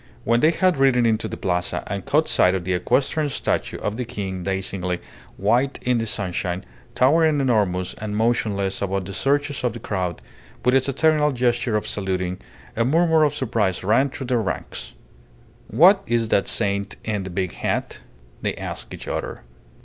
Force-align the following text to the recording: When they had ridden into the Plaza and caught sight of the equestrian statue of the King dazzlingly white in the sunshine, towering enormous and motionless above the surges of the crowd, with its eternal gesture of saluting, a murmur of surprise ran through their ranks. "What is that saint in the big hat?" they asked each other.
When 0.23 0.39
they 0.39 0.49
had 0.49 0.77
ridden 0.77 1.05
into 1.05 1.27
the 1.27 1.37
Plaza 1.37 1.83
and 1.85 2.03
caught 2.07 2.27
sight 2.27 2.55
of 2.55 2.63
the 2.63 2.73
equestrian 2.73 3.29
statue 3.29 3.77
of 3.77 3.97
the 3.97 4.03
King 4.03 4.41
dazzlingly 4.41 4.99
white 5.37 5.77
in 5.83 5.99
the 5.99 6.07
sunshine, 6.07 6.65
towering 6.95 7.39
enormous 7.39 7.93
and 7.93 8.17
motionless 8.17 8.81
above 8.81 9.05
the 9.05 9.13
surges 9.13 9.63
of 9.63 9.73
the 9.73 9.79
crowd, 9.79 10.19
with 10.65 10.73
its 10.73 10.89
eternal 10.89 11.31
gesture 11.31 11.77
of 11.77 11.87
saluting, 11.87 12.39
a 12.75 12.83
murmur 12.83 13.23
of 13.23 13.35
surprise 13.35 13.83
ran 13.83 14.09
through 14.09 14.25
their 14.25 14.41
ranks. 14.41 14.93
"What 15.67 16.01
is 16.07 16.29
that 16.29 16.47
saint 16.47 16.95
in 17.03 17.21
the 17.21 17.29
big 17.29 17.51
hat?" 17.53 18.01
they 18.41 18.55
asked 18.55 18.95
each 18.95 19.07
other. 19.07 19.43